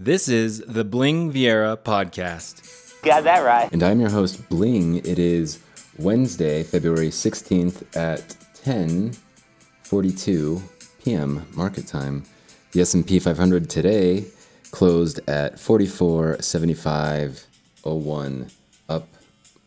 This 0.00 0.28
is 0.28 0.60
the 0.60 0.84
Bling 0.84 1.32
Viera 1.32 1.76
podcast. 1.76 3.02
Got 3.02 3.24
that 3.24 3.40
right. 3.40 3.68
And 3.72 3.82
I'm 3.82 3.98
your 3.98 4.10
host, 4.10 4.48
Bling. 4.48 4.98
It 4.98 5.18
is 5.18 5.58
Wednesday, 5.98 6.62
February 6.62 7.08
16th 7.08 7.82
at 7.96 8.20
10:42 8.62 10.62
p.m. 11.02 11.44
market 11.52 11.88
time. 11.88 12.22
The 12.70 12.82
S&P 12.82 13.18
500 13.18 13.68
today 13.68 14.26
closed 14.70 15.18
at 15.28 15.56
44.7501, 15.56 18.52
up 18.88 19.08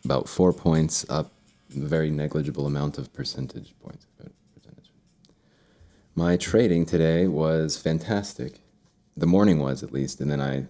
about 0.02 0.30
4 0.30 0.54
points, 0.54 1.04
up 1.10 1.30
a 1.76 1.80
very 1.80 2.10
negligible 2.10 2.64
amount 2.64 2.96
of 2.96 3.12
percentage 3.12 3.74
points. 3.82 4.06
Percentage. 4.16 4.90
My 6.14 6.38
trading 6.38 6.86
today 6.86 7.26
was 7.26 7.76
fantastic. 7.76 8.60
The 9.16 9.26
morning 9.26 9.58
was 9.58 9.82
at 9.82 9.92
least, 9.92 10.20
and 10.20 10.30
then 10.30 10.40
I 10.40 10.66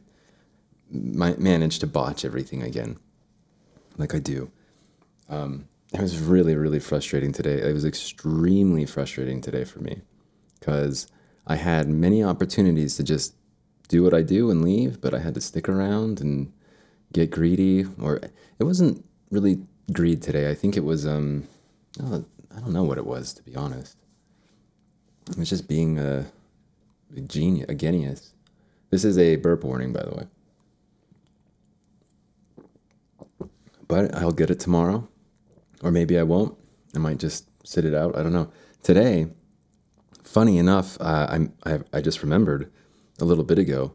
my, 0.91 1.35
managed 1.37 1.81
to 1.81 1.87
botch 1.87 2.25
everything 2.25 2.63
again, 2.63 2.99
like 3.97 4.15
I 4.15 4.19
do. 4.19 4.51
Um, 5.29 5.69
it 5.93 6.01
was 6.01 6.19
really, 6.19 6.57
really 6.57 6.81
frustrating 6.81 7.33
today. 7.33 7.61
It 7.61 7.73
was 7.73 7.85
extremely 7.85 8.87
frustrating 8.87 9.41
today 9.41 9.65
for 9.65 9.81
me 9.81 10.03
because 10.59 11.07
I 11.47 11.57
had 11.57 11.89
many 11.89 12.23
opportunities 12.23 12.97
to 12.97 13.03
just 13.03 13.35
do 13.89 14.03
what 14.03 14.15
I 14.15 14.23
do 14.23 14.51
and 14.51 14.63
leave, 14.63 15.01
but 15.01 15.13
I 15.13 15.19
had 15.19 15.35
to 15.35 15.41
stick 15.41 15.69
around 15.69 16.21
and 16.21 16.53
get 17.13 17.31
greedy. 17.31 17.85
Or 18.01 18.21
it 18.59 18.65
wasn't 18.65 19.05
really 19.31 19.61
greed 19.93 20.23
today. 20.23 20.51
I 20.51 20.55
think 20.55 20.77
it 20.77 20.85
was, 20.85 21.07
um, 21.07 21.47
I 22.01 22.23
don't 22.61 22.73
know 22.73 22.85
what 22.85 22.99
it 22.99 23.07
was, 23.07 23.35
to 23.35 23.43
be 23.43 23.55
honest. 23.55 23.97
It 25.31 25.37
was 25.37 25.51
just 25.51 25.69
being 25.69 25.99
a 25.99 26.27
genius, 27.21 27.67
a 27.69 27.75
genius. 27.75 28.33
This 28.91 29.05
is 29.05 29.19
a 29.19 29.37
burp 29.37 29.65
warning, 29.65 29.93
by 29.93 30.03
the 30.03 30.15
way. 30.15 30.27
But 33.89 34.15
I'll 34.15 34.33
get 34.33 34.51
it 34.51 34.61
tomorrow, 34.61 35.09
or 35.83 35.91
maybe 35.91 36.19
I 36.19 36.23
won't. 36.23 36.57
I 36.95 36.99
might 36.99 37.19
just 37.19 37.49
sit 37.67 37.85
it 37.85 37.95
out. 37.95 38.17
I 38.17 38.23
don't 38.23 38.33
know. 38.33 38.51
Today, 38.83 39.29
funny 40.25 40.59
enough, 40.59 40.97
uh, 41.01 41.39
I, 41.65 41.81
I 41.93 42.01
just 42.01 42.23
remembered 42.23 42.71
a 43.21 43.25
little 43.25 43.45
bit 43.45 43.59
ago. 43.59 43.95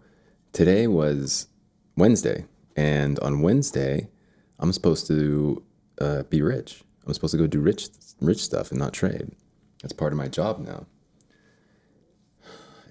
Today 0.54 0.88
was 0.88 1.48
Wednesday, 1.96 2.46
and 2.76 3.20
on 3.20 3.42
Wednesday, 3.42 4.10
I'm 4.60 4.72
supposed 4.72 5.08
to 5.08 5.64
uh, 6.00 6.24
be 6.24 6.42
rich. 6.42 6.84
I'm 7.06 7.14
supposed 7.14 7.32
to 7.32 7.38
go 7.38 7.48
do 7.48 7.60
rich 7.60 7.90
rich 8.20 8.44
stuff 8.44 8.72
and 8.72 8.80
not 8.80 8.94
trade. 8.94 9.32
That's 9.82 9.94
part 9.94 10.14
of 10.14 10.18
my 10.18 10.28
job 10.28 10.60
now. 10.60 10.86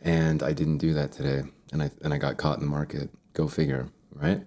And 0.06 0.40
I 0.44 0.52
didn't 0.52 0.78
do 0.78 0.94
that 0.94 1.10
today, 1.10 1.42
and 1.72 1.82
I 1.82 1.90
and 2.02 2.14
I 2.14 2.18
got 2.18 2.36
caught 2.36 2.58
in 2.58 2.64
the 2.64 2.70
market. 2.70 3.10
Go 3.32 3.48
figure, 3.48 3.88
right? 4.14 4.40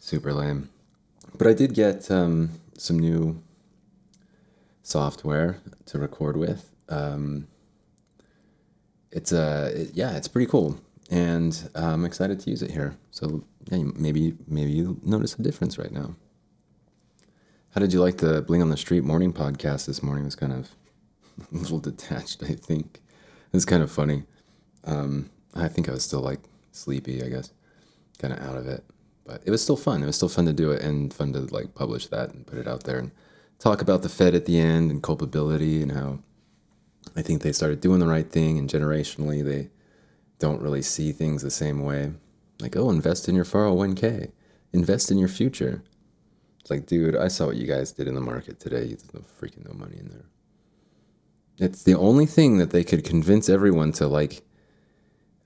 Super 0.00 0.32
lame. 0.32 0.70
But 1.38 1.46
I 1.46 1.52
did 1.52 1.72
get 1.72 2.10
um, 2.10 2.50
some 2.76 2.98
new 2.98 3.40
software 4.82 5.58
to 5.86 5.98
record 6.00 6.36
with. 6.36 6.74
Um, 6.88 7.46
it's 9.12 9.30
a 9.30 9.70
it, 9.82 9.90
yeah, 9.94 10.16
it's 10.16 10.26
pretty 10.26 10.50
cool, 10.50 10.80
and 11.12 11.70
I'm 11.76 12.04
excited 12.04 12.40
to 12.40 12.50
use 12.50 12.60
it 12.60 12.72
here. 12.72 12.96
So 13.12 13.44
yeah, 13.70 13.84
maybe 13.94 14.34
maybe 14.48 14.72
you 14.72 14.98
notice 15.04 15.36
a 15.36 15.42
difference 15.42 15.78
right 15.78 15.92
now. 15.92 16.16
How 17.70 17.80
did 17.80 17.92
you 17.92 18.00
like 18.00 18.16
the 18.16 18.42
Bling 18.42 18.62
on 18.62 18.70
the 18.70 18.76
Street 18.76 19.04
morning 19.04 19.32
podcast 19.32 19.86
this 19.86 20.02
morning? 20.02 20.24
It 20.24 20.26
was 20.26 20.34
kind 20.34 20.52
of 20.52 20.70
a 21.52 21.56
little 21.56 21.78
detached, 21.78 22.42
I 22.42 22.54
think. 22.54 23.00
It 23.54 23.56
was 23.56 23.64
kind 23.64 23.82
of 23.82 23.90
funny. 23.90 24.24
Um, 24.84 25.30
I 25.54 25.68
think 25.68 25.88
I 25.88 25.92
was 25.92 26.04
still 26.04 26.20
like 26.20 26.40
sleepy, 26.72 27.22
I 27.22 27.28
guess, 27.28 27.52
kind 28.18 28.34
of 28.34 28.40
out 28.40 28.56
of 28.56 28.66
it 28.66 28.84
but 29.24 29.42
it 29.44 29.50
was 29.50 29.62
still 29.62 29.76
fun. 29.76 30.02
It 30.02 30.06
was 30.06 30.16
still 30.16 30.28
fun 30.28 30.44
to 30.46 30.52
do 30.52 30.70
it 30.70 30.82
and 30.82 31.12
fun 31.12 31.32
to 31.32 31.40
like 31.40 31.74
publish 31.74 32.06
that 32.08 32.30
and 32.30 32.46
put 32.46 32.58
it 32.58 32.68
out 32.68 32.84
there 32.84 32.98
and 32.98 33.10
talk 33.58 33.80
about 33.80 34.02
the 34.02 34.08
Fed 34.08 34.34
at 34.34 34.44
the 34.44 34.58
end 34.58 34.90
and 34.90 35.02
culpability 35.02 35.82
and 35.82 35.92
how 35.92 36.20
I 37.16 37.22
think 37.22 37.42
they 37.42 37.52
started 37.52 37.80
doing 37.80 38.00
the 38.00 38.06
right 38.06 38.30
thing 38.30 38.58
and 38.58 38.68
generationally 38.68 39.44
they 39.44 39.70
don't 40.38 40.60
really 40.60 40.82
see 40.82 41.12
things 41.12 41.42
the 41.42 41.50
same 41.50 41.82
way. 41.82 42.12
Like, 42.60 42.76
oh, 42.76 42.90
invest 42.90 43.28
in 43.28 43.34
your 43.34 43.44
401k, 43.44 44.30
invest 44.72 45.10
in 45.10 45.18
your 45.18 45.28
future. 45.28 45.82
It's 46.60 46.70
like, 46.70 46.86
dude, 46.86 47.16
I 47.16 47.28
saw 47.28 47.46
what 47.46 47.56
you 47.56 47.66
guys 47.66 47.92
did 47.92 48.08
in 48.08 48.14
the 48.14 48.20
market 48.20 48.60
today. 48.60 48.86
There's 48.86 49.12
no 49.12 49.20
freaking 49.20 49.66
no 49.66 49.74
money 49.74 49.96
in 49.98 50.08
there. 50.08 50.24
It's 51.58 51.82
the 51.82 51.94
only 51.94 52.26
thing 52.26 52.58
that 52.58 52.70
they 52.70 52.84
could 52.84 53.04
convince 53.04 53.48
everyone 53.48 53.92
to 53.92 54.06
like 54.06 54.42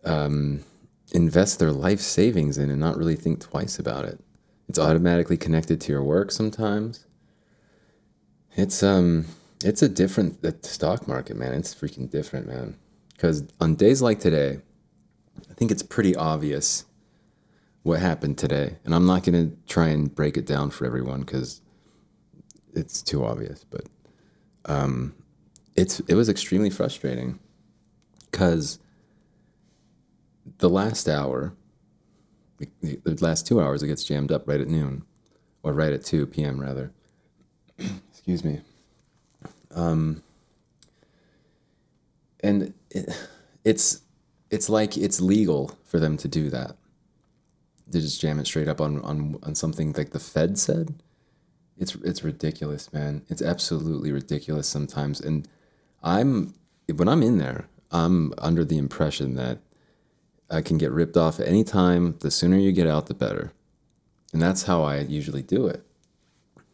um, 0.04 0.64
invest 1.12 1.58
their 1.58 1.72
life 1.72 2.00
savings 2.00 2.58
in 2.58 2.70
and 2.70 2.80
not 2.80 2.96
really 2.96 3.16
think 3.16 3.40
twice 3.40 3.78
about 3.78 4.04
it. 4.04 4.20
It's 4.68 4.78
automatically 4.78 5.36
connected 5.36 5.80
to 5.82 5.92
your 5.92 6.02
work 6.02 6.30
sometimes. 6.30 7.06
It's 8.56 8.82
um 8.82 9.26
it's 9.64 9.82
a 9.82 9.88
different 9.88 10.42
the 10.42 10.56
stock 10.62 11.08
market, 11.08 11.36
man. 11.36 11.54
It's 11.54 11.74
freaking 11.74 12.10
different, 12.10 12.46
man. 12.46 12.76
Cuz 13.16 13.44
on 13.60 13.76
days 13.76 14.02
like 14.02 14.20
today, 14.20 14.60
I 15.50 15.54
think 15.54 15.70
it's 15.70 15.82
pretty 15.82 16.14
obvious 16.14 16.84
what 17.82 18.00
happened 18.00 18.36
today. 18.36 18.76
And 18.84 18.94
I'm 18.94 19.06
not 19.06 19.22
going 19.22 19.50
to 19.50 19.56
try 19.66 19.88
and 19.88 20.14
break 20.14 20.36
it 20.36 20.44
down 20.44 20.70
for 20.70 20.84
everyone 20.84 21.24
cuz 21.24 21.62
it's 22.74 23.02
too 23.02 23.24
obvious, 23.24 23.64
but 23.70 23.86
um 24.66 25.14
it's 25.78 26.00
it 26.00 26.14
was 26.14 26.28
extremely 26.28 26.70
frustrating 26.70 27.38
cuz 28.32 28.78
the 30.58 30.68
last 30.68 31.08
hour, 31.08 31.54
the, 32.80 33.16
last 33.20 33.46
two 33.46 33.60
hours, 33.60 33.82
it 33.82 33.86
gets 33.86 34.02
jammed 34.02 34.32
up 34.32 34.48
right 34.48 34.60
at 34.60 34.66
noon, 34.66 35.04
or 35.62 35.72
right 35.72 35.92
at 35.92 36.04
2 36.04 36.26
p.m. 36.26 36.60
rather. 36.60 36.90
Excuse 38.10 38.44
me. 38.44 38.60
Um, 39.70 40.22
and 42.40 42.74
it, 42.90 43.08
it's 43.64 44.00
it's 44.50 44.68
like 44.68 44.96
it's 44.96 45.20
legal 45.20 45.78
for 45.84 46.00
them 46.00 46.16
to 46.16 46.28
do 46.28 46.50
that. 46.50 46.76
To 47.92 48.00
just 48.00 48.20
jam 48.20 48.38
it 48.38 48.46
straight 48.46 48.68
up 48.68 48.80
on, 48.80 49.00
on, 49.02 49.38
on 49.42 49.54
something 49.54 49.92
like 49.92 50.10
the 50.10 50.20
Fed 50.20 50.58
said. 50.58 50.94
It's 51.78 51.94
it's 51.96 52.24
ridiculous, 52.24 52.92
man. 52.92 53.22
It's 53.28 53.42
absolutely 53.42 54.10
ridiculous 54.10 54.66
sometimes. 54.66 55.20
And 55.20 55.48
I'm 56.02 56.54
when 56.94 57.08
I'm 57.08 57.22
in 57.22 57.38
there, 57.38 57.68
I'm 57.90 58.32
under 58.38 58.64
the 58.64 58.78
impression 58.78 59.34
that 59.34 59.58
I 60.50 60.62
can 60.62 60.78
get 60.78 60.90
ripped 60.90 61.16
off 61.16 61.40
any 61.40 61.64
time. 61.64 62.16
The 62.20 62.30
sooner 62.30 62.56
you 62.56 62.72
get 62.72 62.86
out, 62.86 63.06
the 63.06 63.14
better. 63.14 63.52
And 64.32 64.42
that's 64.42 64.64
how 64.64 64.82
I 64.82 65.00
usually 65.00 65.42
do 65.42 65.66
it, 65.66 65.84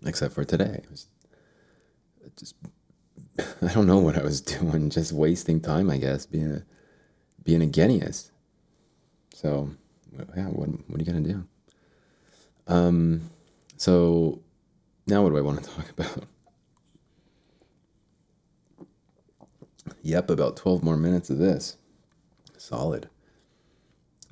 except 0.05 0.35
for 0.35 0.45
today. 0.45 0.81
It 0.83 0.91
was 0.91 1.07
just, 2.37 2.55
I 3.63 3.73
don't 3.73 3.87
know 3.87 3.99
what 3.99 4.17
I 4.17 4.23
was 4.23 4.41
doing, 4.41 4.91
just 4.91 5.13
wasting 5.13 5.61
time, 5.61 5.91
I 5.91 5.99
guess, 5.99 6.27
being 6.27 6.53
a, 6.53 6.63
being 7.43 7.63
a 7.63 7.67
genius. 7.67 8.31
So, 9.35 9.71
yeah, 10.37 10.47
what, 10.47 10.69
what 10.89 11.01
are 11.01 11.05
you 11.05 11.13
to 11.13 11.33
do? 11.33 11.45
Um, 12.67 13.31
so, 13.77 14.41
now 15.07 15.23
what 15.23 15.31
do 15.31 15.39
I 15.39 15.43
want 15.43 15.63
to 15.63 15.71
talk 15.77 15.91
about? 15.91 16.25
Yep, 20.03 20.31
about 20.31 20.57
12 20.57 20.83
more 20.83 20.97
minutes 20.97 21.31
of 21.31 21.39
this. 21.39 21.77
Solid. 22.57 23.09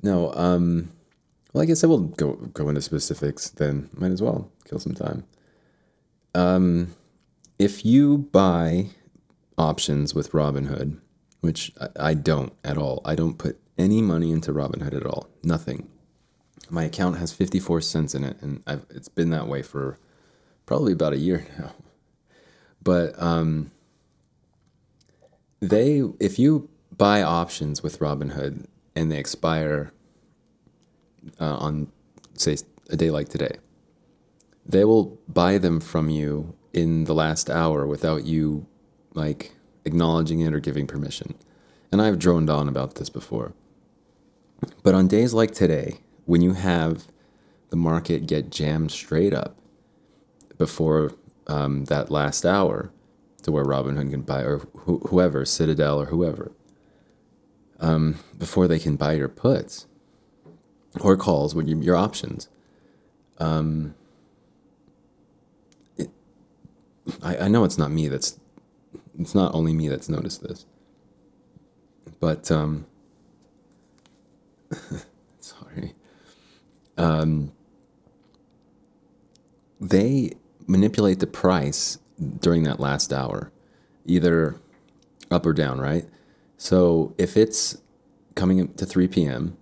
No, 0.01 0.33
um, 0.33 0.91
well, 1.53 1.61
I 1.61 1.65
guess 1.65 1.83
I 1.83 1.87
will 1.87 1.99
go 1.99 2.33
go 2.33 2.67
into 2.67 2.81
specifics. 2.81 3.49
Then 3.49 3.89
might 3.93 4.11
as 4.11 4.21
well 4.21 4.51
kill 4.65 4.79
some 4.79 4.95
time. 4.95 5.23
Um, 6.35 6.95
if 7.59 7.85
you 7.85 8.17
buy 8.17 8.87
options 9.57 10.15
with 10.15 10.31
Robinhood, 10.31 10.99
which 11.41 11.71
I, 11.79 11.87
I 12.09 12.13
don't 12.15 12.53
at 12.63 12.77
all, 12.77 13.01
I 13.05 13.15
don't 13.15 13.37
put 13.37 13.59
any 13.77 14.01
money 14.01 14.31
into 14.31 14.51
Robinhood 14.51 14.95
at 14.95 15.05
all. 15.05 15.29
Nothing. 15.43 15.87
My 16.69 16.83
account 16.85 17.17
has 17.19 17.31
fifty 17.31 17.59
four 17.59 17.79
cents 17.79 18.13
in 18.15 18.23
it, 18.23 18.37
and 18.41 18.63
I've, 18.65 18.85
it's 18.89 19.09
been 19.09 19.29
that 19.29 19.47
way 19.47 19.61
for 19.61 19.99
probably 20.65 20.91
about 20.91 21.13
a 21.13 21.17
year 21.17 21.45
now. 21.59 21.71
But 22.83 23.13
um, 23.21 23.71
they, 25.69 26.03
if 26.19 26.37
you 26.37 26.69
buy 26.97 27.21
options 27.21 27.81
with 27.81 27.99
Robinhood, 27.99 28.65
and 28.95 29.11
they 29.11 29.17
expire 29.17 29.91
uh, 31.39 31.55
on, 31.55 31.91
say, 32.35 32.57
a 32.89 32.97
day 32.97 33.09
like 33.09 33.29
today, 33.29 33.57
they 34.65 34.83
will 34.83 35.17
buy 35.27 35.57
them 35.57 35.79
from 35.79 36.09
you 36.09 36.55
in 36.73 37.05
the 37.05 37.15
last 37.15 37.49
hour 37.49 37.87
without 37.87 38.25
you, 38.25 38.67
like, 39.13 39.55
acknowledging 39.85 40.41
it 40.41 40.53
or 40.53 40.59
giving 40.59 40.85
permission. 40.85 41.33
And 41.91 42.01
I've 42.01 42.19
droned 42.19 42.49
on 42.49 42.67
about 42.67 42.95
this 42.95 43.09
before. 43.09 43.53
But 44.83 44.93
on 44.93 45.07
days 45.07 45.33
like 45.33 45.51
today, 45.51 45.99
when 46.25 46.41
you 46.41 46.53
have 46.53 47.07
the 47.69 47.75
market 47.75 48.27
get 48.27 48.49
jammed 48.49 48.91
straight 48.91 49.33
up 49.33 49.57
before 50.57 51.13
um, 51.47 51.85
that 51.85 52.11
last 52.11 52.45
hour 52.45 52.91
to 53.43 53.51
where 53.51 53.65
Robinhood 53.65 54.11
can 54.11 54.23
buy, 54.23 54.41
or 54.43 54.59
wh- 54.59 55.07
whoever, 55.09 55.45
Citadel 55.45 56.01
or 56.01 56.07
whoever, 56.07 56.51
um, 57.79 58.19
before 58.37 58.67
they 58.67 58.79
can 58.79 58.95
buy 58.97 59.13
your 59.13 59.29
puts. 59.29 59.85
or 61.01 61.17
calls, 61.17 61.55
what 61.55 61.67
you, 61.67 61.79
your 61.81 61.95
options. 61.95 62.49
Um, 63.39 63.95
it, 65.97 66.09
I, 67.23 67.37
I 67.37 67.49
know 67.49 67.63
it's 67.63 67.77
not 67.77 67.91
me 67.91 68.07
that's, 68.09 68.39
it's 69.19 69.35
not 69.35 69.53
only 69.55 69.73
me 69.73 69.89
that's 69.89 70.09
noticed 70.09 70.43
this, 70.43 70.65
but 72.19 72.51
um, 72.51 72.85
sorry. 75.39 75.93
Um, 76.97 77.53
they 79.81 80.33
manipulate 80.67 81.19
the 81.19 81.27
price 81.27 81.99
during 82.23 82.63
that 82.63 82.79
last 82.79 83.13
hour, 83.13 83.51
either 84.05 84.55
up 85.31 85.45
or 85.45 85.53
down, 85.53 85.79
right? 85.79 86.05
So 86.57 87.13
if 87.17 87.35
it's 87.37 87.77
coming 88.35 88.73
to 88.73 88.85
3 88.85 89.07
p.m. 89.07 89.57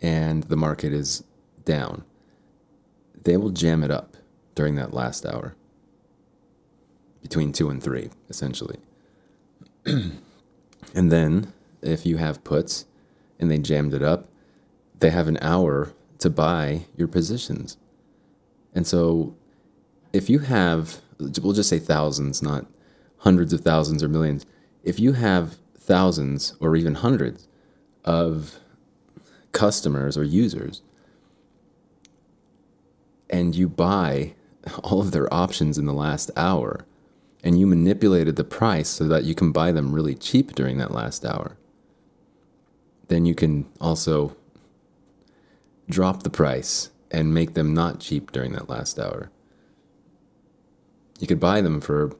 and 0.00 0.44
the 0.44 0.56
market 0.56 0.92
is 0.92 1.24
down, 1.64 2.04
they 3.24 3.36
will 3.36 3.50
jam 3.50 3.82
it 3.82 3.90
up 3.90 4.16
during 4.54 4.76
that 4.76 4.94
last 4.94 5.26
hour, 5.26 5.56
between 7.22 7.52
2 7.52 7.70
and 7.70 7.82
3, 7.82 8.10
essentially. 8.28 8.78
and 9.86 10.12
then 10.94 11.52
if 11.82 12.06
you 12.06 12.16
have 12.18 12.44
puts 12.44 12.86
and 13.38 13.50
they 13.50 13.58
jammed 13.58 13.94
it 13.94 14.02
up, 14.02 14.28
they 15.00 15.10
have 15.10 15.28
an 15.28 15.38
hour 15.40 15.92
to 16.18 16.30
buy 16.30 16.86
your 16.96 17.08
positions. 17.08 17.76
And 18.74 18.86
so 18.86 19.34
if 20.12 20.30
you 20.30 20.40
have, 20.40 21.00
we'll 21.18 21.52
just 21.52 21.68
say 21.68 21.78
thousands, 21.78 22.42
not 22.42 22.66
hundreds 23.18 23.52
of 23.52 23.60
thousands 23.60 24.02
or 24.02 24.08
millions, 24.08 24.44
if 24.82 25.00
you 25.00 25.12
have 25.12 25.56
thousands 25.78 26.54
or 26.60 26.76
even 26.76 26.96
hundreds 26.96 27.48
of 28.04 28.58
customers 29.52 30.16
or 30.16 30.24
users 30.24 30.82
and 33.30 33.54
you 33.54 33.68
buy 33.68 34.34
all 34.82 35.00
of 35.00 35.12
their 35.12 35.32
options 35.32 35.78
in 35.78 35.86
the 35.86 35.92
last 35.92 36.30
hour 36.36 36.86
and 37.42 37.58
you 37.58 37.66
manipulated 37.66 38.36
the 38.36 38.44
price 38.44 38.88
so 38.88 39.06
that 39.06 39.24
you 39.24 39.34
can 39.34 39.52
buy 39.52 39.70
them 39.70 39.92
really 39.92 40.14
cheap 40.14 40.54
during 40.54 40.78
that 40.78 40.90
last 40.90 41.24
hour, 41.26 41.56
then 43.08 43.26
you 43.26 43.34
can 43.34 43.66
also 43.80 44.34
drop 45.90 46.22
the 46.22 46.30
price 46.30 46.90
and 47.10 47.34
make 47.34 47.52
them 47.52 47.74
not 47.74 48.00
cheap 48.00 48.32
during 48.32 48.52
that 48.52 48.68
last 48.68 48.98
hour. 48.98 49.30
You 51.20 51.26
could 51.26 51.40
buy 51.40 51.60
them 51.60 51.80
for 51.80 52.16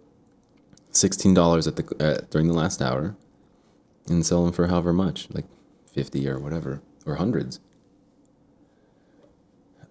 sixteen 0.90 1.34
dollars 1.34 1.66
at 1.66 1.76
the 1.76 1.84
uh, 2.04 2.24
during 2.30 2.46
the 2.46 2.54
last 2.54 2.80
hour, 2.80 3.16
and 4.08 4.24
sell 4.24 4.44
them 4.44 4.52
for 4.52 4.68
however 4.68 4.92
much, 4.92 5.28
like 5.32 5.46
fifty 5.92 6.28
or 6.28 6.38
whatever, 6.38 6.80
or 7.04 7.16
hundreds. 7.16 7.60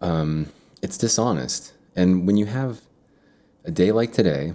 Um, 0.02 0.48
it's 0.82 0.98
dishonest, 0.98 1.74
and 1.96 2.26
when 2.28 2.38
you 2.38 2.46
have 2.46 2.82
a 3.64 3.72
day 3.72 3.92
like 3.92 4.12
today, 4.12 4.54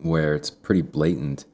where 0.00 0.34
it's 0.34 0.50
pretty 0.50 0.82
blatant, 0.82 1.44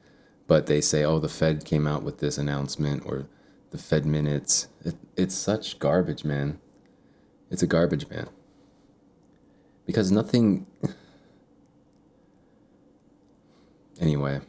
but 0.47 0.67
they 0.67 0.81
say, 0.81 1.03
"Oh, 1.03 1.19
the 1.19 1.29
Fed 1.29 1.65
came 1.65 1.87
out 1.87 2.03
with 2.03 2.19
this 2.19 2.37
announcement," 2.37 3.03
or 3.05 3.27
the 3.71 3.77
Fed 3.77 4.05
minutes. 4.05 4.67
It, 4.83 4.95
it's 5.15 5.35
such 5.35 5.79
garbage, 5.79 6.23
man. 6.23 6.59
It's 7.49 7.63
a 7.63 7.67
garbage 7.67 8.09
man. 8.09 8.27
Because 9.85 10.11
nothing. 10.11 10.65
Anyway, 13.99 14.41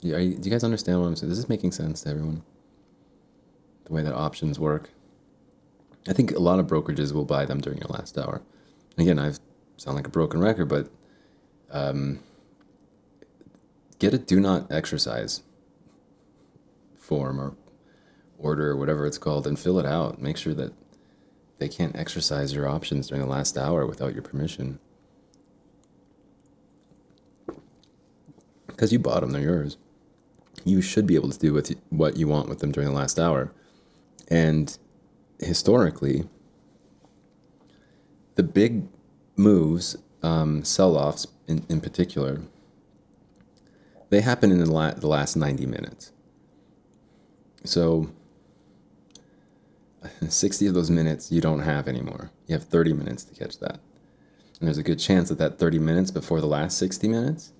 you, 0.00 0.12
do 0.16 0.48
you 0.48 0.50
guys 0.50 0.64
understand 0.64 1.00
what 1.00 1.06
I'm 1.06 1.16
saying? 1.16 1.28
This 1.28 1.38
Is 1.38 1.44
this 1.44 1.48
making 1.48 1.72
sense 1.72 2.02
to 2.02 2.10
everyone? 2.10 2.42
The 3.84 3.92
way 3.92 4.02
that 4.02 4.14
options 4.14 4.58
work? 4.58 4.90
I 6.08 6.12
think 6.12 6.32
a 6.32 6.38
lot 6.38 6.58
of 6.58 6.66
brokerages 6.66 7.12
will 7.12 7.24
buy 7.24 7.44
them 7.44 7.60
during 7.60 7.78
your 7.78 7.88
last 7.88 8.16
hour. 8.18 8.42
Again, 8.98 9.18
I 9.18 9.32
sound 9.76 9.96
like 9.96 10.06
a 10.06 10.10
broken 10.10 10.40
record, 10.40 10.66
but 10.66 10.88
um, 11.70 12.20
get 13.98 14.14
a 14.14 14.18
do 14.18 14.40
not 14.40 14.70
exercise 14.70 15.42
form 16.96 17.40
or 17.40 17.54
order 18.38 18.70
or 18.70 18.76
whatever 18.76 19.06
it's 19.06 19.18
called 19.18 19.46
and 19.46 19.58
fill 19.58 19.78
it 19.78 19.86
out. 19.86 20.20
Make 20.20 20.36
sure 20.36 20.54
that 20.54 20.72
they 21.58 21.68
can't 21.68 21.96
exercise 21.96 22.52
your 22.52 22.68
options 22.68 23.08
during 23.08 23.22
the 23.22 23.30
last 23.30 23.56
hour 23.56 23.86
without 23.86 24.12
your 24.12 24.22
permission. 24.22 24.78
Because 28.76 28.92
you 28.92 28.98
bought 28.98 29.22
them, 29.22 29.30
they're 29.30 29.40
yours. 29.40 29.78
You 30.64 30.82
should 30.82 31.06
be 31.06 31.14
able 31.14 31.30
to 31.30 31.38
do 31.38 31.54
with 31.54 31.74
what 31.88 32.18
you 32.18 32.28
want 32.28 32.50
with 32.50 32.58
them 32.58 32.72
during 32.72 32.90
the 32.90 32.94
last 32.94 33.18
hour. 33.18 33.50
And 34.28 34.76
historically, 35.38 36.28
the 38.34 38.42
big 38.42 38.86
moves, 39.34 39.96
um, 40.22 40.62
sell 40.62 40.98
offs 40.98 41.26
in, 41.48 41.64
in 41.70 41.80
particular, 41.80 42.42
they 44.10 44.20
happen 44.20 44.52
in 44.52 44.58
the, 44.58 44.70
la- 44.70 44.92
the 44.92 45.08
last 45.08 45.36
90 45.36 45.64
minutes. 45.64 46.12
So 47.64 48.10
60 50.28 50.66
of 50.66 50.74
those 50.74 50.90
minutes 50.90 51.32
you 51.32 51.40
don't 51.40 51.60
have 51.60 51.88
anymore. 51.88 52.30
You 52.46 52.54
have 52.54 52.64
30 52.64 52.92
minutes 52.92 53.24
to 53.24 53.34
catch 53.34 53.58
that. 53.60 53.80
And 54.60 54.68
there's 54.68 54.78
a 54.78 54.82
good 54.82 54.98
chance 54.98 55.30
that 55.30 55.38
that 55.38 55.58
30 55.58 55.78
minutes 55.78 56.10
before 56.10 56.42
the 56.42 56.46
last 56.46 56.76
60 56.76 57.08
minutes 57.08 57.52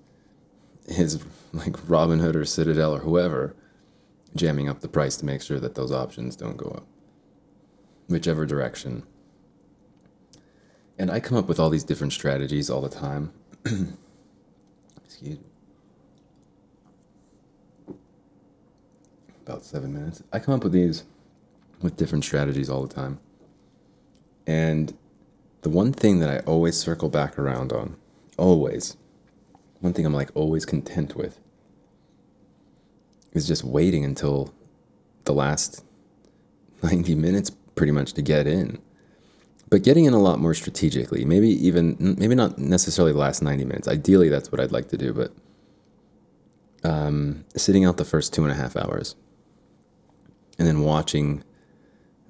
is 0.87 1.23
like 1.53 1.73
Robinhood 1.73 2.35
or 2.35 2.45
Citadel 2.45 2.95
or 2.95 2.99
whoever 2.99 3.55
jamming 4.35 4.69
up 4.69 4.81
the 4.81 4.87
price 4.87 5.17
to 5.17 5.25
make 5.25 5.41
sure 5.41 5.59
that 5.59 5.75
those 5.75 5.91
options 5.91 6.35
don't 6.35 6.57
go 6.57 6.69
up, 6.69 6.85
whichever 8.07 8.45
direction. 8.45 9.03
And 10.97 11.11
I 11.11 11.19
come 11.19 11.37
up 11.37 11.47
with 11.47 11.59
all 11.59 11.69
these 11.69 11.83
different 11.83 12.13
strategies 12.13 12.69
all 12.69 12.81
the 12.81 12.89
time. 12.89 13.31
Excuse 15.05 15.37
me. 15.37 15.45
About 19.45 19.63
seven 19.63 19.93
minutes. 19.93 20.23
I 20.33 20.39
come 20.39 20.53
up 20.55 20.63
with 20.63 20.73
these 20.73 21.03
with 21.81 21.95
different 21.95 22.23
strategies 22.23 22.69
all 22.69 22.85
the 22.85 22.93
time. 22.93 23.19
And 24.47 24.97
the 25.61 25.69
one 25.69 25.93
thing 25.93 26.19
that 26.19 26.29
I 26.29 26.39
always 26.39 26.77
circle 26.77 27.09
back 27.09 27.37
around 27.37 27.71
on, 27.71 27.97
always, 28.37 28.97
one 29.79 29.93
thing 29.93 30.05
I'm 30.05 30.13
like 30.13 30.29
always 30.33 30.65
content 30.65 31.15
with 31.15 31.39
is 33.33 33.47
just 33.47 33.63
waiting 33.63 34.03
until 34.03 34.53
the 35.25 35.33
last 35.33 35.83
90 36.83 37.15
minutes 37.15 37.51
pretty 37.75 37.91
much 37.91 38.13
to 38.13 38.21
get 38.21 38.47
in. 38.47 38.79
But 39.69 39.83
getting 39.83 40.05
in 40.05 40.13
a 40.13 40.19
lot 40.19 40.39
more 40.39 40.53
strategically, 40.53 41.25
maybe 41.25 41.49
even, 41.49 42.15
maybe 42.17 42.35
not 42.35 42.57
necessarily 42.57 43.11
the 43.11 43.19
last 43.19 43.41
90 43.41 43.65
minutes. 43.65 43.87
Ideally, 43.87 44.29
that's 44.29 44.49
what 44.51 44.61
I'd 44.61 44.71
like 44.71 44.87
to 44.89 44.97
do, 44.97 45.13
but 45.13 45.33
um, 46.83 47.43
sitting 47.55 47.83
out 47.83 47.97
the 47.97 48.05
first 48.05 48.33
two 48.33 48.43
and 48.43 48.51
a 48.51 48.55
half 48.55 48.77
hours 48.77 49.15
and 50.57 50.67
then 50.67 50.81
watching 50.81 51.43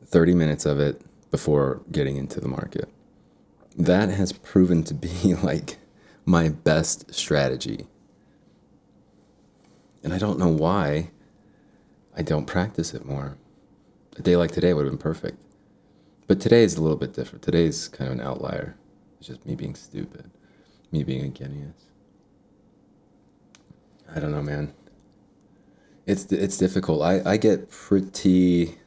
30 0.05 0.33
minutes 0.33 0.65
of 0.65 0.79
it 0.79 1.01
before 1.29 1.81
getting 1.91 2.17
into 2.17 2.39
the 2.39 2.47
market. 2.47 2.89
That 3.77 4.09
has 4.09 4.33
proven 4.33 4.83
to 4.83 4.93
be 4.93 5.35
like 5.43 5.77
my 6.27 6.49
best 6.49 7.11
strategy. 7.15 7.87
And 10.03 10.13
I 10.13 10.17
don't 10.19 10.37
know 10.37 10.49
why 10.49 11.11
I 12.15 12.21
don't 12.21 12.45
practice 12.45 12.93
it 12.93 13.05
more. 13.05 13.37
A 14.17 14.21
day 14.21 14.35
like 14.35 14.51
today 14.51 14.73
would 14.73 14.83
have 14.83 14.91
been 14.91 14.99
perfect. 14.99 15.37
But 16.27 16.41
today 16.41 16.63
is 16.63 16.75
a 16.75 16.81
little 16.81 16.97
bit 16.97 17.13
different. 17.13 17.43
Today's 17.43 17.87
kind 17.87 18.11
of 18.11 18.19
an 18.19 18.25
outlier. 18.25 18.75
It's 19.17 19.27
just 19.27 19.45
me 19.45 19.55
being 19.55 19.73
stupid, 19.73 20.29
me 20.91 21.03
being 21.05 21.23
a 21.23 21.29
genius. 21.29 21.85
I 24.13 24.19
don't 24.19 24.31
know, 24.31 24.43
man. 24.43 24.73
It's 26.05 26.25
it's 26.25 26.57
difficult. 26.57 27.03
I, 27.03 27.21
I 27.25 27.37
get 27.37 27.71
pretty 27.71 28.77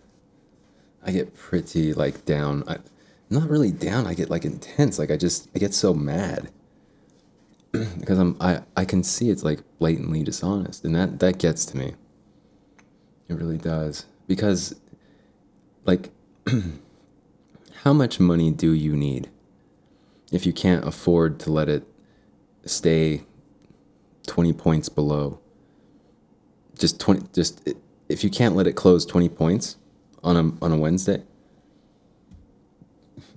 I 1.02 1.11
get 1.11 1.35
pretty 1.35 1.94
like 1.94 2.26
down. 2.26 2.64
I, 2.68 2.78
not 3.30 3.49
really 3.49 3.73
down. 3.73 4.06
I 4.06 4.12
get 4.12 4.28
like 4.28 4.44
intense. 4.44 4.99
Like 4.99 5.11
I 5.11 5.16
just 5.16 5.49
I 5.54 5.59
get 5.59 5.73
so 5.73 5.94
mad 5.94 6.50
because 7.99 8.19
I'm 8.19 8.37
I 8.41 8.62
I 8.77 8.85
can 8.85 9.05
see 9.05 9.31
it's 9.31 9.45
like 9.45 9.61
blatantly 9.79 10.23
dishonest, 10.23 10.85
and 10.85 10.95
that 10.95 11.21
that 11.21 11.39
gets 11.39 11.65
to 11.67 11.77
me. 11.77 11.95
It 13.29 13.35
really 13.35 13.59
does 13.59 14.07
because, 14.27 14.75
like, 15.85 16.11
how 17.83 17.93
much 17.93 18.19
money 18.19 18.50
do 18.50 18.73
you 18.73 18.97
need 18.97 19.31
if 20.33 20.45
you 20.45 20.53
can't 20.53 20.85
afford 20.85 21.39
to 21.41 21.53
let 21.53 21.69
it 21.69 21.85
stay 22.65 23.23
twenty 24.27 24.53
points 24.53 24.89
below? 24.89 25.39
Just 26.77 26.99
twenty. 26.99 27.27
Just 27.33 27.69
if 28.09 28.25
you 28.25 28.31
can't 28.31 28.57
let 28.57 28.67
it 28.67 28.73
close 28.73 29.07
twenty 29.07 29.29
points 29.29 29.77
on 30.25 30.37
a 30.37 30.65
on 30.65 30.73
a 30.73 30.77
Wednesday. 30.77 31.23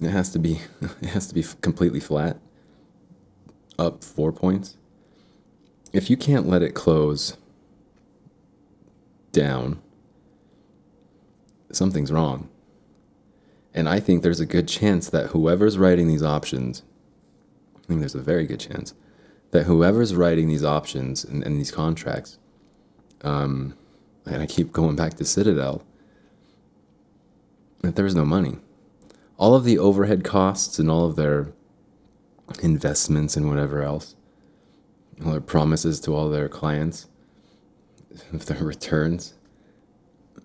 It 0.02 0.10
has 0.10 0.32
to 0.32 0.40
be 0.40 0.60
it 1.02 1.10
has 1.10 1.28
to 1.28 1.36
be 1.36 1.46
completely 1.62 2.00
flat. 2.00 2.38
Up 3.80 4.03
4 4.03 4.32
points. 4.32 4.77
If 5.92 6.10
you 6.10 6.18
can't 6.18 6.48
let 6.48 6.62
it 6.62 6.74
close 6.74 7.38
down, 9.32 9.80
something's 11.72 12.12
wrong. 12.12 12.50
And 13.74 13.89
I 13.89 14.00
think 14.00 14.22
there's 14.22 14.39
a 14.39 14.46
good 14.46 14.68
chance 14.68 15.10
that 15.10 15.27
whoever's 15.27 15.77
writing 15.77 16.08
these 16.08 16.24
options, 16.24 16.84
I 17.77 17.88
think 17.88 18.00
there's 18.00 18.15
a 18.15 18.22
very 18.22 18.46
good 18.46 18.60
chance 18.60 18.94
that 19.51 19.63
whoever's 19.63 20.15
writing 20.15 20.48
these 20.48 20.63
options 20.63 21.24
and, 21.24 21.44
and 21.44 21.60
these 21.60 21.72
contracts, 21.72 22.39
um, 23.22 23.75
and 24.25 24.42
I 24.42 24.48
keep 24.48 24.72
going 24.72 24.96
back 24.96 25.13
to 25.15 25.25
Citadel, 25.25 25.84
that 27.82 27.96
there's 27.96 28.15
no 28.15 28.25
money. 28.25 28.58
All 29.38 29.53
of 29.53 29.63
the 29.63 29.77
overhead 29.77 30.24
costs 30.24 30.80
and 30.80 30.89
all 30.89 31.06
of 31.06 31.15
their 31.15 31.51
investments 32.62 33.36
and 33.36 33.48
whatever 33.50 33.81
else, 33.81 34.15
all 35.24 35.31
their 35.31 35.41
promises 35.41 36.00
to 36.01 36.15
all 36.15 36.29
their 36.29 36.50
clients, 36.50 37.07
their 38.31 38.63
returns. 38.63 39.33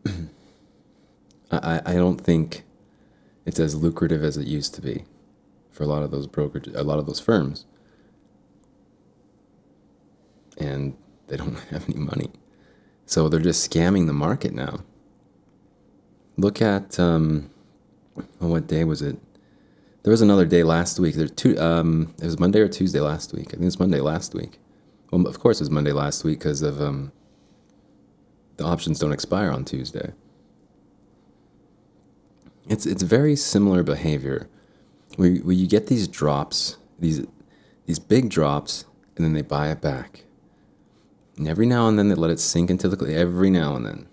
I, 1.50 1.80
I 1.84 1.94
don't 1.94 2.20
think 2.20 2.64
it's 3.46 3.58
as 3.58 3.74
lucrative 3.74 4.22
as 4.22 4.36
it 4.36 4.46
used 4.46 4.74
to 4.74 4.82
be 4.82 5.04
for 5.70 5.84
a 5.84 5.86
lot 5.86 6.02
of 6.02 6.10
those 6.10 6.26
brokerage, 6.26 6.68
a 6.68 6.82
lot 6.82 6.98
of 6.98 7.06
those 7.06 7.20
firms. 7.20 7.64
And 10.58 10.96
they 11.28 11.36
don't 11.36 11.58
have 11.70 11.88
any 11.88 11.98
money. 11.98 12.30
So 13.06 13.28
they're 13.28 13.40
just 13.40 13.70
scamming 13.70 14.06
the 14.06 14.12
market 14.12 14.52
now. 14.52 14.80
Look 16.36 16.60
at 16.60 17.00
um, 17.00 17.50
oh, 18.40 18.48
what 18.48 18.66
day 18.66 18.84
was 18.84 19.02
it? 19.02 19.18
There 20.08 20.12
was 20.12 20.22
another 20.22 20.46
day 20.46 20.62
last 20.62 20.98
week. 20.98 21.16
There's 21.16 21.32
two. 21.32 21.60
Um, 21.60 22.14
it 22.18 22.24
was 22.24 22.38
Monday 22.38 22.60
or 22.60 22.68
Tuesday 22.68 22.98
last 22.98 23.34
week. 23.34 23.48
I 23.48 23.50
think 23.50 23.60
it 23.60 23.66
was 23.66 23.78
Monday 23.78 24.00
last 24.00 24.32
week. 24.32 24.58
Well, 25.10 25.26
of 25.26 25.38
course 25.38 25.60
it 25.60 25.64
was 25.64 25.70
Monday 25.70 25.92
last 25.92 26.24
week 26.24 26.38
because 26.38 26.62
of 26.62 26.80
um, 26.80 27.12
the 28.56 28.64
options 28.64 28.98
don't 28.98 29.12
expire 29.12 29.50
on 29.50 29.66
Tuesday. 29.66 30.14
It's 32.70 32.86
it's 32.86 33.02
very 33.02 33.36
similar 33.36 33.82
behavior, 33.82 34.48
where 35.16 35.34
where 35.34 35.54
you 35.54 35.66
get 35.66 35.88
these 35.88 36.08
drops, 36.08 36.78
these 36.98 37.26
these 37.84 37.98
big 37.98 38.30
drops, 38.30 38.86
and 39.14 39.26
then 39.26 39.34
they 39.34 39.42
buy 39.42 39.68
it 39.68 39.82
back. 39.82 40.24
And 41.36 41.46
every 41.46 41.66
now 41.66 41.86
and 41.86 41.98
then 41.98 42.08
they 42.08 42.14
let 42.14 42.30
it 42.30 42.40
sink 42.40 42.70
into 42.70 42.88
the 42.88 43.14
every 43.14 43.50
now 43.50 43.76
and 43.76 43.84
then. 43.84 44.08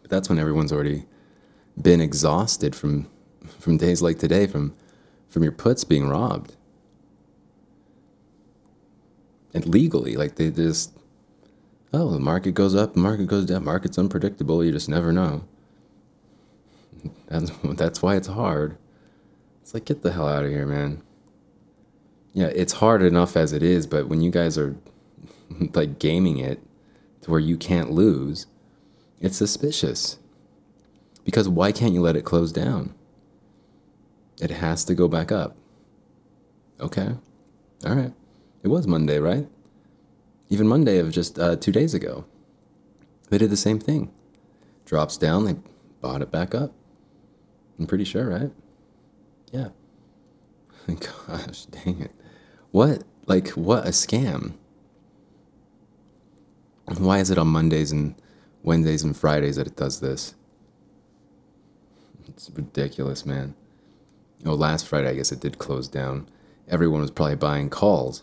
But 0.00 0.10
that's 0.10 0.30
when 0.30 0.38
everyone's 0.38 0.72
already 0.72 1.04
been 1.78 2.00
exhausted 2.00 2.74
from 2.74 3.06
from 3.58 3.76
days 3.76 4.02
like 4.02 4.18
today, 4.18 4.46
from 4.46 4.74
from 5.28 5.42
your 5.42 5.52
puts 5.52 5.84
being 5.84 6.08
robbed. 6.08 6.56
And 9.52 9.66
legally, 9.66 10.16
like 10.16 10.36
they 10.36 10.50
just 10.50 10.92
oh, 11.92 12.10
the 12.10 12.20
market 12.20 12.52
goes 12.52 12.74
up, 12.74 12.94
the 12.94 13.00
market 13.00 13.26
goes 13.26 13.46
down, 13.46 13.64
market's 13.64 13.98
unpredictable, 13.98 14.64
you 14.64 14.72
just 14.72 14.88
never 14.88 15.12
know. 15.12 15.44
That's 17.28 17.50
that's 17.64 18.02
why 18.02 18.16
it's 18.16 18.28
hard. 18.28 18.76
It's 19.62 19.74
like 19.74 19.84
get 19.84 20.02
the 20.02 20.12
hell 20.12 20.28
out 20.28 20.44
of 20.44 20.50
here, 20.50 20.66
man. 20.66 21.02
Yeah, 22.32 22.46
it's 22.46 22.74
hard 22.74 23.02
enough 23.02 23.36
as 23.36 23.52
it 23.52 23.62
is, 23.62 23.86
but 23.86 24.06
when 24.08 24.20
you 24.20 24.30
guys 24.30 24.56
are 24.56 24.76
like 25.74 25.98
gaming 25.98 26.38
it 26.38 26.60
to 27.22 27.30
where 27.30 27.40
you 27.40 27.56
can't 27.56 27.90
lose, 27.90 28.46
it's 29.20 29.36
suspicious. 29.36 30.18
Because 31.24 31.48
why 31.48 31.70
can't 31.72 31.92
you 31.92 32.00
let 32.00 32.16
it 32.16 32.24
close 32.24 32.50
down? 32.50 32.94
It 34.40 34.50
has 34.50 34.84
to 34.86 34.94
go 34.94 35.08
back 35.08 35.30
up. 35.30 35.56
Okay. 36.80 37.14
All 37.84 37.94
right. 37.94 38.12
It 38.62 38.68
was 38.68 38.86
Monday, 38.86 39.18
right? 39.18 39.46
Even 40.48 40.66
Monday 40.66 40.98
of 40.98 41.10
just 41.12 41.38
uh, 41.38 41.56
two 41.56 41.72
days 41.72 41.94
ago. 41.94 42.24
They 43.28 43.38
did 43.38 43.50
the 43.50 43.56
same 43.56 43.78
thing. 43.78 44.10
Drops 44.84 45.16
down, 45.16 45.44
they 45.44 45.56
bought 46.00 46.22
it 46.22 46.32
back 46.32 46.54
up. 46.54 46.72
I'm 47.78 47.86
pretty 47.86 48.04
sure, 48.04 48.28
right? 48.28 48.50
Yeah. 49.52 49.68
Gosh, 50.86 51.66
dang 51.66 52.00
it. 52.00 52.12
What? 52.70 53.04
Like, 53.26 53.48
what 53.50 53.86
a 53.86 53.90
scam. 53.90 54.54
Why 56.98 57.18
is 57.20 57.30
it 57.30 57.38
on 57.38 57.46
Mondays 57.46 57.92
and 57.92 58.16
Wednesdays 58.62 59.04
and 59.04 59.16
Fridays 59.16 59.56
that 59.56 59.68
it 59.68 59.76
does 59.76 60.00
this? 60.00 60.34
It's 62.26 62.50
ridiculous, 62.52 63.24
man. 63.24 63.54
Oh, 64.46 64.54
last 64.54 64.86
Friday, 64.86 65.10
I 65.10 65.14
guess 65.14 65.32
it 65.32 65.40
did 65.40 65.58
close 65.58 65.88
down. 65.88 66.28
Everyone 66.68 67.00
was 67.00 67.10
probably 67.10 67.36
buying 67.36 67.68
calls. 67.68 68.22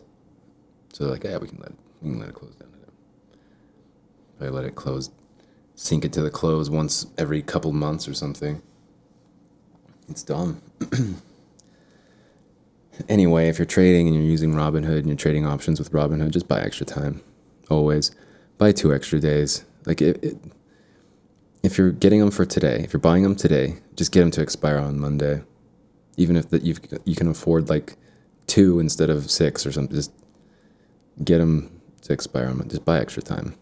So 0.94 1.06
like, 1.06 1.24
yeah, 1.24 1.38
we 1.38 1.48
can 1.48 1.60
let 1.60 1.70
it, 1.70 1.76
we 2.02 2.10
can 2.12 2.20
let 2.20 2.30
it 2.30 2.36
close 2.36 2.56
down. 2.56 2.70
Probably 4.38 4.56
let 4.56 4.66
it 4.66 4.76
close, 4.76 5.10
sink 5.76 6.06
it 6.06 6.14
to 6.14 6.22
the 6.22 6.30
close 6.30 6.70
once 6.70 7.08
every 7.18 7.42
couple 7.42 7.72
months 7.72 8.08
or 8.08 8.14
something. 8.14 8.62
It's 10.10 10.24
dumb. 10.24 10.62
anyway, 13.10 13.50
if 13.50 13.60
you're 13.60 13.66
trading 13.66 14.08
and 14.08 14.16
you're 14.16 14.26
using 14.26 14.54
Robinhood 14.54 15.00
and 15.00 15.08
you're 15.08 15.16
trading 15.16 15.46
options 15.46 15.80
with 15.80 15.92
Robinhood, 15.92 16.32
just 16.32 16.48
buy 16.48 16.62
extra 16.62 16.86
time. 16.86 17.22
Always. 17.70 18.12
Buy 18.58 18.72
two 18.72 18.94
extra 18.94 19.20
days. 19.20 19.66
Like 19.86 20.02
it, 20.02 20.24
it 20.24 20.38
if 21.64 21.78
you're 21.78 21.92
getting 21.92 22.20
them 22.20 22.32
for 22.32 22.46
today, 22.46 22.82
if 22.84 22.94
you're 22.94 23.00
buying 23.00 23.24
them 23.24 23.36
today, 23.36 23.78
just 23.96 24.12
get 24.12 24.22
them 24.22 24.32
to 24.32 24.42
expire 24.42 24.78
on 24.78 25.00
Monday. 25.00 25.42
Even 26.18 26.36
if 26.36 26.50
that 26.50 26.64
you 26.64 26.76
you 27.06 27.16
can 27.16 27.28
afford 27.28 27.70
like 27.70 27.96
two 28.48 28.80
instead 28.80 29.10
of 29.10 29.30
six 29.30 29.66
or 29.66 29.72
something, 29.72 29.96
just 29.96 30.12
get 31.24 31.38
them 31.38 31.80
to 32.02 32.14
expire 32.14 32.48
on. 32.48 32.68
Just 32.68 32.86
buy 32.86 33.00
extra 33.00 33.22
time. 33.22 33.56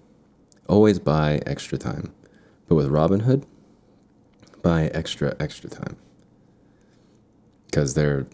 Always 0.68 1.00
buy 1.00 1.42
extra 1.46 1.78
time. 1.78 2.14
But 2.68 2.76
with 2.76 2.90
Robinhood, 2.90 3.44
buy 4.62 4.88
extra 4.88 5.36
extra 5.40 5.70
time 5.70 5.98
because 7.66 7.94
they're 7.94 8.26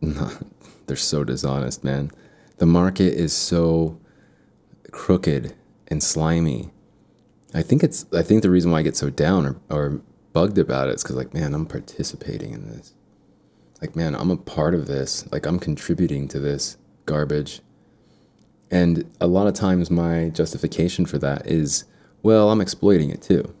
not, 0.00 0.42
they're 0.86 0.96
so 0.96 1.24
dishonest, 1.24 1.84
man. 1.84 2.10
The 2.58 2.66
market 2.66 3.14
is 3.14 3.32
so 3.32 3.98
crooked 4.90 5.54
and 5.88 6.02
slimy. 6.02 6.70
I 7.54 7.62
think 7.62 7.82
it's 7.82 8.06
I 8.12 8.22
think 8.22 8.42
the 8.42 8.50
reason 8.50 8.70
why 8.70 8.80
I 8.80 8.82
get 8.82 8.96
so 8.96 9.10
down 9.10 9.46
or, 9.46 9.56
or 9.70 10.02
bugged 10.32 10.58
about 10.58 10.88
it 10.88 10.96
is 10.96 11.02
because 11.02 11.16
like 11.16 11.32
man, 11.32 11.54
I'm 11.54 11.66
participating 11.66 12.52
in 12.52 12.68
this. 12.68 12.94
Like 13.80 13.96
man, 13.96 14.14
I'm 14.14 14.30
a 14.30 14.36
part 14.36 14.74
of 14.74 14.86
this. 14.86 15.30
Like 15.32 15.46
I'm 15.46 15.58
contributing 15.58 16.28
to 16.28 16.40
this 16.40 16.76
garbage. 17.06 17.60
And 18.70 19.10
a 19.20 19.26
lot 19.26 19.46
of 19.46 19.54
times 19.54 19.90
my 19.90 20.30
justification 20.30 21.06
for 21.06 21.18
that 21.18 21.46
is, 21.46 21.84
well, 22.22 22.50
I'm 22.50 22.60
exploiting 22.60 23.10
it 23.10 23.22
too. 23.22 23.54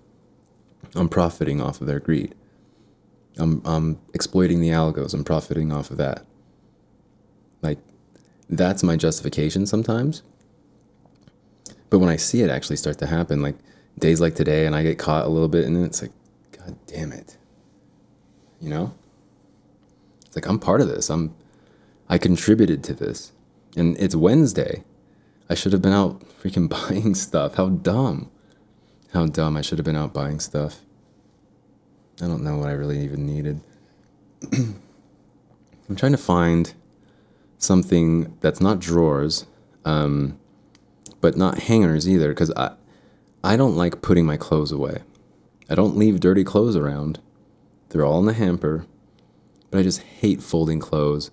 I'm 0.94 1.08
profiting 1.08 1.60
off 1.60 1.80
of 1.80 1.86
their 1.86 2.00
greed. 2.00 2.34
I'm 3.36 3.62
I'm 3.64 3.98
exploiting 4.12 4.60
the 4.60 4.70
algos. 4.70 5.14
I'm 5.14 5.24
profiting 5.24 5.72
off 5.72 5.90
of 5.90 5.96
that. 5.98 6.24
Like 7.62 7.78
that's 8.48 8.82
my 8.82 8.96
justification 8.96 9.66
sometimes. 9.66 10.22
But 11.90 11.98
when 11.98 12.08
I 12.08 12.16
see 12.16 12.42
it 12.42 12.50
actually 12.50 12.76
start 12.76 12.98
to 12.98 13.06
happen, 13.06 13.42
like 13.42 13.56
days 13.98 14.20
like 14.20 14.34
today, 14.34 14.66
and 14.66 14.74
I 14.74 14.82
get 14.82 14.98
caught 14.98 15.26
a 15.26 15.28
little 15.28 15.48
bit, 15.48 15.64
and 15.64 15.76
then 15.76 15.84
it's 15.84 16.02
like, 16.02 16.10
God 16.52 16.76
damn 16.86 17.12
it. 17.12 17.36
You 18.60 18.70
know? 18.70 18.94
Like 20.34 20.46
I'm 20.46 20.58
part 20.58 20.80
of 20.80 20.88
this. 20.88 21.10
I'm 21.10 21.34
I 22.08 22.18
contributed 22.18 22.84
to 22.84 22.94
this. 22.94 23.32
And 23.76 23.96
it's 23.98 24.14
Wednesday. 24.14 24.84
I 25.48 25.54
should 25.54 25.72
have 25.72 25.82
been 25.82 25.92
out 25.92 26.22
freaking 26.42 26.68
buying 26.88 27.14
stuff. 27.14 27.54
How 27.54 27.68
dumb. 27.68 28.30
How 29.12 29.26
dumb. 29.26 29.56
I 29.56 29.62
should 29.62 29.78
have 29.78 29.84
been 29.84 29.96
out 29.96 30.12
buying 30.12 30.40
stuff. 30.40 30.80
I 32.22 32.26
don't 32.26 32.44
know 32.44 32.56
what 32.56 32.68
I 32.68 32.72
really 32.72 33.00
even 33.00 33.26
needed. 33.26 33.60
I'm 34.52 35.96
trying 35.96 36.12
to 36.12 36.18
find 36.18 36.72
something 37.58 38.36
that's 38.40 38.60
not 38.60 38.78
drawers, 38.78 39.46
um, 39.84 40.38
but 41.20 41.36
not 41.36 41.60
hangers 41.60 42.08
either, 42.08 42.28
because 42.28 42.52
I, 42.52 42.74
I 43.42 43.56
don't 43.56 43.76
like 43.76 44.02
putting 44.02 44.24
my 44.26 44.36
clothes 44.36 44.70
away. 44.70 45.02
I 45.68 45.74
don't 45.74 45.96
leave 45.96 46.20
dirty 46.20 46.44
clothes 46.44 46.76
around. 46.76 47.20
They're 47.88 48.04
all 48.04 48.20
in 48.20 48.26
the 48.26 48.32
hamper, 48.32 48.86
but 49.74 49.80
I 49.80 49.82
just 49.82 50.02
hate 50.02 50.40
folding 50.40 50.78
clothes. 50.78 51.32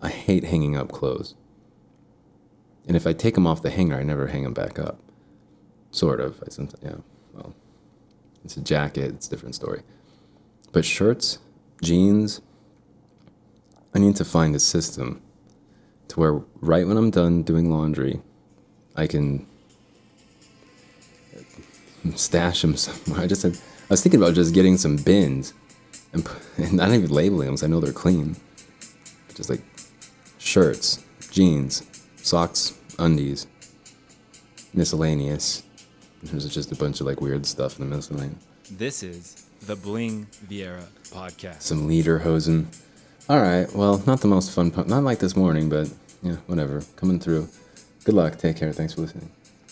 I 0.00 0.08
hate 0.08 0.44
hanging 0.44 0.74
up 0.74 0.90
clothes. 0.90 1.34
And 2.88 2.96
if 2.96 3.06
I 3.06 3.12
take 3.12 3.34
them 3.34 3.46
off 3.46 3.60
the 3.60 3.68
hanger, 3.68 3.96
I 3.96 4.02
never 4.02 4.28
hang 4.28 4.42
them 4.42 4.54
back 4.54 4.78
up. 4.78 5.00
Sort 5.90 6.18
of. 6.18 6.42
I 6.42 6.48
sometimes, 6.48 6.82
yeah. 6.82 6.96
Well, 7.34 7.54
it's 8.42 8.56
a 8.56 8.62
jacket. 8.62 9.12
It's 9.12 9.26
a 9.26 9.30
different 9.30 9.54
story. 9.54 9.82
But 10.72 10.86
shirts, 10.86 11.40
jeans, 11.82 12.40
I 13.94 13.98
need 13.98 14.16
to 14.16 14.24
find 14.24 14.56
a 14.56 14.60
system 14.60 15.20
to 16.08 16.18
where 16.18 16.40
right 16.62 16.86
when 16.88 16.96
I'm 16.96 17.10
done 17.10 17.42
doing 17.42 17.70
laundry, 17.70 18.22
I 18.96 19.06
can 19.06 19.46
stash 22.14 22.62
them 22.62 22.78
somewhere. 22.78 23.20
I 23.24 23.26
just 23.26 23.42
said, 23.42 23.58
I 23.58 23.86
was 23.90 24.02
thinking 24.02 24.22
about 24.22 24.32
just 24.32 24.54
getting 24.54 24.78
some 24.78 24.96
bins 24.96 25.52
and, 26.14 26.28
and 26.56 26.72
not 26.72 26.90
even 26.90 27.10
labeling 27.10 27.46
them 27.46 27.54
because 27.54 27.62
I 27.64 27.66
know 27.66 27.80
they're 27.80 27.92
clean. 27.92 28.36
Just 29.34 29.50
like 29.50 29.60
shirts, 30.38 31.04
jeans, 31.30 31.82
socks, 32.16 32.78
undies, 32.98 33.46
miscellaneous. 34.72 35.62
There's 36.22 36.48
just 36.48 36.72
a 36.72 36.76
bunch 36.76 37.00
of 37.00 37.06
like 37.06 37.20
weird 37.20 37.44
stuff 37.44 37.78
in 37.78 37.88
the 37.88 37.96
miscellaneous. 37.96 38.38
This 38.70 39.02
is 39.02 39.46
the 39.66 39.76
Bling 39.76 40.26
Viera 40.48 40.84
podcast. 41.10 41.62
Some 41.62 41.88
lederhosen. 41.88 42.66
All 43.28 43.40
right. 43.40 43.70
Well, 43.74 44.02
not 44.06 44.20
the 44.20 44.28
most 44.28 44.52
fun. 44.52 44.70
Po- 44.70 44.84
not 44.84 45.02
like 45.02 45.18
this 45.18 45.36
morning, 45.36 45.68
but 45.68 45.90
yeah, 46.22 46.36
whatever. 46.46 46.82
Coming 46.96 47.18
through. 47.18 47.48
Good 48.04 48.14
luck. 48.14 48.38
Take 48.38 48.56
care. 48.56 48.72
Thanks 48.72 48.94
for 48.94 49.02
listening. 49.02 49.30